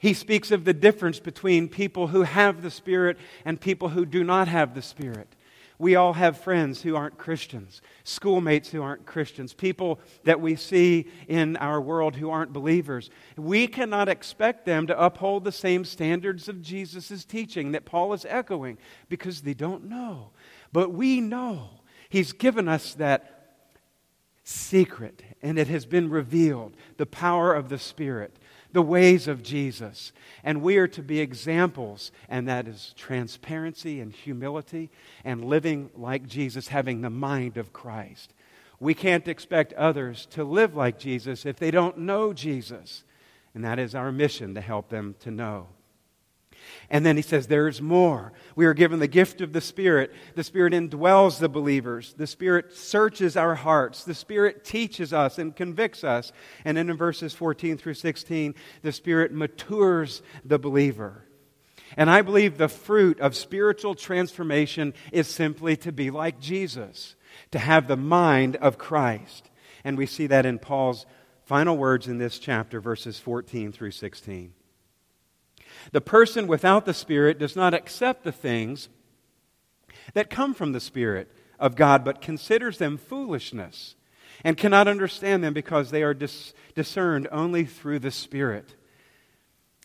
He 0.04 0.14
speaks 0.14 0.52
of 0.52 0.66
the 0.66 0.74
difference 0.74 1.22
between 1.22 1.70
people 1.70 2.08
who 2.08 2.24
have 2.24 2.62
the 2.62 2.70
Spirit 2.70 3.18
and 3.46 3.62
people 3.62 3.88
who 3.88 4.06
do 4.06 4.22
not 4.22 4.50
have 4.50 4.76
the 4.76 4.82
Spirit. 4.82 5.34
We 5.80 5.96
all 5.96 6.14
have 6.14 6.38
friends 6.38 6.82
who 6.82 6.96
aren't 6.96 7.18
Christians, 7.18 7.82
schoolmates 8.04 8.70
who 8.70 8.82
aren't 8.82 9.06
Christians, 9.06 9.54
people 9.54 10.02
that 10.26 10.42
we 10.42 10.58
see 10.58 11.10
in 11.30 11.56
our 11.56 11.80
world 11.80 12.18
who 12.18 12.30
aren't 12.30 12.52
believers. 12.52 13.10
We 13.38 13.66
cannot 13.68 14.10
expect 14.10 14.66
them 14.66 14.88
to 14.88 15.02
uphold 15.02 15.46
the 15.46 15.54
same 15.54 15.86
standards 15.86 16.50
of 16.50 16.62
Jesus' 16.62 17.24
teaching 17.24 17.72
that 17.72 17.86
Paul 17.86 18.12
is 18.12 18.26
echoing 18.28 18.78
because 19.08 19.42
they 19.42 19.54
don't 19.54 19.86
know. 19.86 20.32
But 20.74 20.92
we 20.92 21.22
know 21.22 21.70
He's 22.14 22.32
given 22.32 22.68
us 22.68 22.94
that 22.94 23.56
secret, 24.44 25.24
and 25.42 25.58
it 25.58 25.68
has 25.70 25.88
been 25.88 26.12
revealed 26.12 26.78
the 26.98 27.08
power 27.08 27.56
of 27.56 27.70
the 27.70 27.80
Spirit, 27.80 28.38
the 28.72 28.84
ways 28.84 29.28
of 29.28 29.42
Jesus. 29.42 30.12
And 30.44 30.62
we 30.62 30.78
are 30.78 30.88
to 30.90 31.02
be 31.02 31.20
examples, 31.20 32.12
and 32.30 32.48
that 32.48 32.68
is 32.68 32.94
transparency 32.96 34.00
and 34.00 34.14
humility 34.14 34.92
and 35.26 35.44
living 35.44 35.90
like 35.96 36.28
Jesus, 36.28 36.68
having 36.68 37.02
the 37.02 37.10
mind 37.10 37.58
of 37.58 37.74
Christ. 37.74 38.32
We 38.80 38.94
can't 38.94 39.28
expect 39.28 39.74
others 39.74 40.28
to 40.34 40.44
live 40.44 40.76
like 40.76 41.00
Jesus 41.00 41.48
if 41.48 41.58
they 41.58 41.72
don't 41.72 41.98
know 41.98 42.32
Jesus. 42.32 43.04
And 43.56 43.66
that 43.66 43.80
is 43.80 43.96
our 43.96 44.12
mission 44.12 44.54
to 44.54 44.62
help 44.62 44.90
them 44.90 45.16
to 45.22 45.32
know. 45.32 45.70
And 46.90 47.06
then 47.06 47.16
he 47.16 47.22
says, 47.22 47.48
There's 47.48 47.82
more. 47.82 48.34
We 48.56 48.66
are 48.66 48.74
given 48.74 49.00
the 49.00 49.08
gift 49.08 49.42
of 49.42 49.54
the 49.54 49.62
Spirit. 49.62 50.14
The 50.36 50.44
Spirit 50.44 50.74
indwells 50.74 51.40
the 51.40 51.50
believers. 51.50 52.14
The 52.18 52.28
Spirit 52.28 52.76
searches 52.76 53.36
our 53.36 53.56
hearts. 53.56 54.04
The 54.04 54.14
Spirit 54.14 54.64
teaches 54.64 55.14
us 55.14 55.38
and 55.38 55.56
convicts 55.56 56.04
us. 56.04 56.32
And 56.66 56.78
then 56.78 56.90
in 56.90 56.98
verses 56.98 57.34
14 57.34 57.78
through 57.78 57.96
16, 57.96 58.56
the 58.82 58.92
Spirit 58.92 59.32
matures 59.32 60.22
the 60.46 60.60
believer. 60.60 61.26
And 61.96 62.10
I 62.10 62.22
believe 62.22 62.58
the 62.58 62.70
fruit 62.70 63.20
of 63.20 63.36
spiritual 63.36 63.96
transformation 63.96 64.94
is 65.12 65.28
simply 65.28 65.76
to 65.78 65.92
be 65.92 66.10
like 66.10 66.40
Jesus, 66.40 67.16
to 67.52 67.60
have 67.60 67.88
the 67.88 67.98
mind 67.98 68.56
of 68.58 68.78
Christ. 68.78 69.50
And 69.84 69.98
we 69.98 70.06
see 70.06 70.28
that 70.28 70.46
in 70.46 70.60
Paul's 70.60 71.06
final 71.46 71.78
words 71.78 72.08
in 72.08 72.18
this 72.18 72.40
chapter, 72.40 72.80
verses 72.80 73.20
14 73.20 73.72
through 73.72 73.92
16. 73.92 74.54
The 75.92 76.02
person 76.02 76.48
without 76.48 76.86
the 76.86 76.94
Spirit 76.94 77.40
does 77.40 77.56
not 77.56 77.74
accept 77.74 78.24
the 78.24 78.32
things 78.32 78.90
that 80.14 80.30
come 80.30 80.54
from 80.54 80.72
the 80.72 80.80
Spirit 80.80 81.32
of 81.60 81.76
God, 81.76 82.04
but 82.04 82.22
considers 82.22 82.78
them 82.78 82.98
foolishness 82.98 83.96
and 84.44 84.58
cannot 84.58 84.88
understand 84.88 85.44
them 85.44 85.54
because 85.54 85.92
they 85.92 86.04
are 86.04 86.14
dis- 86.14 86.54
discerned 86.76 87.28
only 87.32 87.66
through 87.66 88.00
the 88.00 88.12
Spirit. 88.12 88.76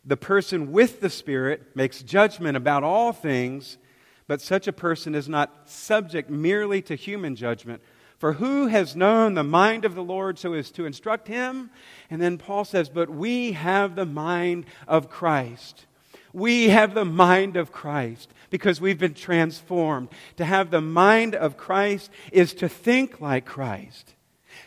The 0.05 0.17
person 0.17 0.73
with 0.73 1.01
the 1.01 1.11
Spirit 1.11 1.77
makes 1.77 2.03
judgment 2.03 2.57
about 2.57 2.83
all 2.83 3.13
things, 3.13 3.79
but 4.27 4.41
such 4.41 4.67
a 4.67 4.73
person 4.73 5.15
is 5.15 5.29
not 5.29 5.69
subject 5.69 6.31
merely 6.31 6.83
to 6.83 6.95
human 6.95 7.37
judgment. 7.37 7.83
For 8.19 8.35
who 8.35 8.67
has 8.67 8.97
known 8.97 9.35
the 9.35 9.45
mind 9.45 9.85
of 9.85 9.95
the 9.95 10.03
Lord 10.03 10.39
so 10.39 10.53
as 10.53 10.71
to 10.73 10.87
instruct 10.87 11.29
him? 11.29 11.71
And 12.11 12.21
then 12.21 12.37
Paul 12.37 12.65
says, 12.65 12.89
But 12.89 13.09
we 13.09 13.53
have 13.53 13.95
the 13.95 14.07
mind 14.07 14.67
of 14.89 15.09
Christ. 15.09 15.87
We 16.33 16.69
have 16.69 16.95
the 16.95 17.05
mind 17.05 17.57
of 17.57 17.73
Christ 17.73 18.29
because 18.51 18.81
we've 18.81 18.99
been 18.99 19.15
transformed. 19.15 20.09
To 20.37 20.45
have 20.45 20.71
the 20.71 20.81
mind 20.81 21.35
of 21.35 21.57
Christ 21.57 22.11
is 22.33 22.55
to 22.55 22.69
think 22.69 23.21
like 23.21 23.47
Christ, 23.47 24.15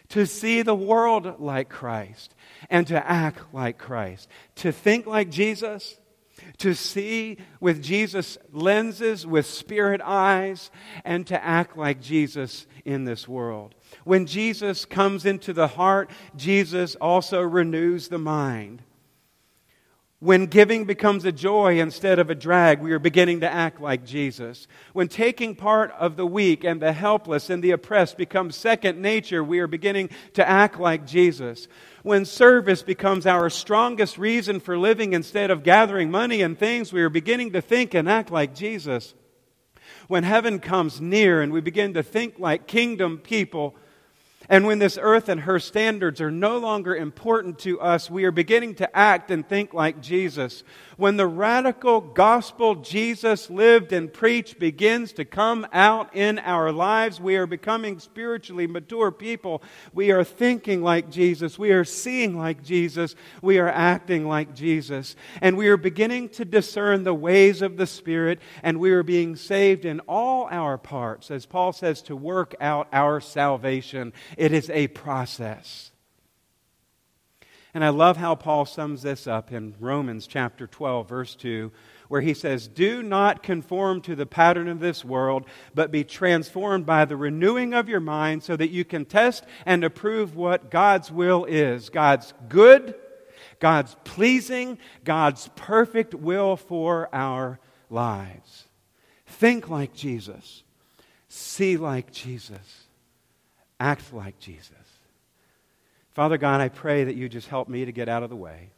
to 0.10 0.26
see 0.26 0.62
the 0.62 0.76
world 0.76 1.40
like 1.40 1.70
Christ, 1.70 2.34
and 2.70 2.88
to 2.88 3.10
act 3.10 3.54
like 3.54 3.78
Christ. 3.78 4.30
To 4.56 4.72
think 4.72 5.06
like 5.06 5.30
Jesus, 5.30 6.00
to 6.58 6.74
see 6.74 7.38
with 7.60 7.82
Jesus' 7.82 8.38
lenses, 8.52 9.26
with 9.26 9.46
spirit 9.46 10.02
eyes, 10.04 10.72
and 11.04 11.26
to 11.28 11.44
act 11.44 11.78
like 11.78 12.02
Jesus 12.02 12.68
in 12.86 13.06
this 13.06 13.28
world. 13.28 13.76
When 14.04 14.26
Jesus 14.26 14.86
comes 14.86 15.26
into 15.26 15.54
the 15.54 15.68
heart, 15.68 16.10
Jesus 16.36 16.96
also 16.96 17.42
renews 17.42 18.08
the 18.08 18.20
mind. 18.20 18.84
When 20.22 20.46
giving 20.46 20.86
becomes 20.86 21.26
a 21.26 21.32
joy 21.32 21.80
instead 21.80 22.20
of 22.20 22.30
a 22.30 22.36
drag, 22.36 22.80
we 22.80 22.92
are 22.92 23.00
beginning 23.00 23.40
to 23.40 23.52
act 23.52 23.82
like 23.82 24.06
Jesus. 24.06 24.68
When 24.94 25.08
taking 25.08 25.56
part 25.56 25.92
of 25.98 26.16
the 26.16 26.28
weak 26.28 26.64
and 26.64 26.80
the 26.80 26.94
helpless 26.94 27.50
and 27.50 27.64
the 27.64 27.72
oppressed 27.72 28.18
becomes 28.18 28.56
second 28.56 29.02
nature, 29.02 29.44
we 29.44 29.58
are 29.62 29.68
beginning 29.68 30.12
to 30.34 30.48
act 30.48 30.80
like 30.80 31.08
Jesus. 31.08 31.68
When 32.04 32.26
service 32.26 32.84
becomes 32.84 33.26
our 33.26 33.50
strongest 33.50 34.20
reason 34.20 34.60
for 34.60 34.78
living 34.78 35.14
instead 35.14 35.50
of 35.50 35.64
gathering 35.64 36.12
money 36.12 36.44
and 36.44 36.56
things, 36.56 36.94
we 36.94 37.02
are 37.02 37.10
beginning 37.10 37.54
to 37.54 37.62
think 37.62 37.96
and 37.96 38.08
act 38.08 38.30
like 38.30 38.54
Jesus. 38.54 39.16
When 40.08 40.22
heaven 40.22 40.60
comes 40.60 41.02
near 41.02 41.42
and 41.42 41.52
we 41.52 41.62
begin 41.62 41.96
to 41.96 42.04
think 42.04 42.38
like 42.38 42.68
kingdom 42.68 43.18
people, 43.18 43.76
and 44.50 44.66
when 44.66 44.80
this 44.80 44.98
earth 45.02 45.30
and 45.30 45.42
her 45.42 45.60
standards 45.60 46.20
are 46.20 46.32
no 46.32 46.58
longer 46.58 46.96
important 46.96 47.60
to 47.60 47.80
us, 47.80 48.10
we 48.10 48.26
are 48.26 48.32
beginning 48.32 48.76
to 48.76 48.98
act 48.98 49.32
and 49.32 49.48
think 49.48 49.74
like 49.74 50.02
Jesus. 50.02 50.64
When 50.98 51.18
the 51.18 51.26
radical 51.26 52.00
gospel 52.00 52.76
Jesus 52.76 53.50
lived 53.50 53.92
and 53.92 54.14
preached 54.14 54.60
begins 54.60 55.14
to 55.14 55.26
come 55.26 55.66
out 55.74 56.16
in 56.16 56.38
our 56.38 56.72
lives, 56.72 57.20
we 57.20 57.38
are 57.38 57.48
becoming 57.48 57.98
spiritually 57.98 58.68
mature 58.68 59.12
people. 59.12 59.64
We 59.94 60.12
are 60.12 60.24
thinking 60.24 60.84
like 60.84 61.10
Jesus. 61.10 61.58
We 61.58 61.72
are 61.72 61.86
seeing 61.86 62.38
like 62.38 62.64
Jesus. 62.64 63.16
We 63.42 63.58
are 63.58 63.68
acting 63.70 64.28
like 64.28 64.54
Jesus. 64.54 65.16
And 65.42 65.58
we 65.58 65.70
are 65.70 65.78
beginning 65.78 66.30
to 66.30 66.46
discern 66.46 67.04
the 67.04 67.16
ways 67.16 67.64
of 67.64 67.78
the 67.78 67.88
Spirit, 67.88 68.40
and 68.62 68.80
we 68.80 68.92
are 68.92 69.02
being 69.02 69.36
saved 69.36 69.86
in 69.86 70.02
all 70.02 70.48
our 70.52 70.78
parts, 70.78 71.32
as 71.32 71.48
Paul 71.48 71.74
says, 71.74 72.04
to 72.04 72.16
work 72.16 72.54
out 72.62 72.88
our 72.94 73.22
salvation. 73.22 74.14
It 74.42 74.54
is 74.54 74.72
a 74.72 74.88
process. 74.88 75.92
And 77.76 77.86
I 77.86 77.90
love 77.90 78.18
how 78.18 78.34
Paul 78.34 78.66
sums 78.66 79.04
this 79.04 79.28
up 79.28 79.52
in 79.52 79.76
Romans 79.80 80.26
chapter 80.26 80.66
12, 80.66 81.08
verse 81.08 81.36
2, 81.36 81.72
where 82.08 82.22
he 82.22 82.34
says, 82.34 82.68
Do 82.68 83.04
not 83.04 83.44
conform 83.44 84.02
to 84.02 84.16
the 84.16 84.26
pattern 84.26 84.68
of 84.68 84.80
this 84.80 85.06
world, 85.06 85.46
but 85.76 85.92
be 85.92 86.04
transformed 86.04 86.88
by 86.88 87.06
the 87.06 87.16
renewing 87.16 87.76
of 87.76 87.88
your 87.88 88.00
mind 88.00 88.42
so 88.42 88.56
that 88.56 88.72
you 88.72 88.84
can 88.84 89.06
test 89.06 89.46
and 89.64 89.84
approve 89.84 90.36
what 90.36 90.72
God's 90.72 91.12
will 91.12 91.46
is 91.46 91.90
God's 91.90 92.34
good, 92.50 92.96
God's 93.60 93.96
pleasing, 94.06 94.80
God's 95.04 95.52
perfect 95.56 96.16
will 96.16 96.58
for 96.58 97.14
our 97.14 97.60
lives. 97.92 98.66
Think 99.28 99.70
like 99.70 99.94
Jesus, 99.94 100.64
see 101.28 101.78
like 101.78 102.12
Jesus 102.12 102.81
act 103.82 104.14
like 104.14 104.38
Jesus. 104.38 104.72
Father 106.12 106.38
God, 106.38 106.62
I 106.62 106.70
pray 106.70 107.04
that 107.06 107.16
you 107.16 107.28
just 107.28 107.48
help 107.48 107.68
me 107.68 107.84
to 107.84 107.92
get 107.92 108.08
out 108.08 108.22
of 108.22 108.30
the 108.30 108.36
way. 108.36 108.70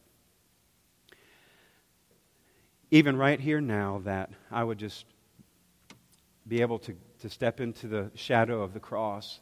Even 2.89 3.17
right 3.17 3.39
here 3.39 3.59
now, 3.59 4.01
that 4.05 4.29
I 4.49 4.63
would 4.63 4.77
just 4.77 5.05
be 6.47 6.61
able 6.61 6.79
to, 6.79 6.95
to 7.19 7.29
step 7.29 7.59
into 7.59 7.87
the 7.87 8.11
shadow 8.15 8.61
of 8.61 8.73
the 8.73 8.79
cross 8.79 9.41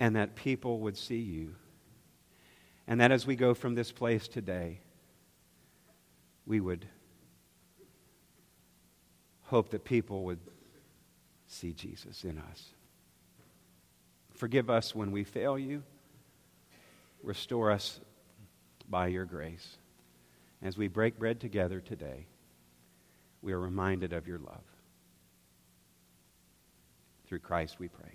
and 0.00 0.16
that 0.16 0.34
people 0.34 0.80
would 0.80 0.96
see 0.96 1.20
you. 1.20 1.54
And 2.88 3.00
that 3.00 3.12
as 3.12 3.26
we 3.26 3.36
go 3.36 3.54
from 3.54 3.74
this 3.74 3.92
place 3.92 4.26
today, 4.26 4.80
we 6.46 6.58
would 6.58 6.86
hope 9.42 9.70
that 9.70 9.84
people 9.84 10.24
would 10.24 10.40
see 11.46 11.72
Jesus 11.72 12.24
in 12.24 12.38
us. 12.38 12.70
Forgive 14.38 14.70
us 14.70 14.94
when 14.94 15.10
we 15.10 15.24
fail 15.24 15.58
you. 15.58 15.82
Restore 17.24 17.72
us 17.72 17.98
by 18.88 19.08
your 19.08 19.24
grace. 19.24 19.76
As 20.62 20.78
we 20.78 20.86
break 20.86 21.18
bread 21.18 21.40
together 21.40 21.80
today, 21.80 22.26
we 23.42 23.52
are 23.52 23.58
reminded 23.58 24.12
of 24.12 24.28
your 24.28 24.38
love. 24.38 24.62
Through 27.26 27.40
Christ 27.40 27.80
we 27.80 27.88
pray. 27.88 28.12